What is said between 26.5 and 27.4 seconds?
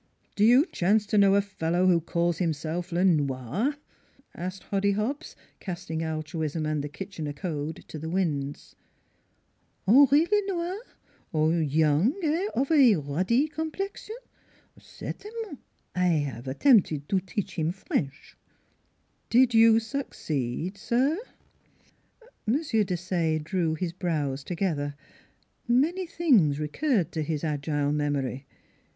recurred to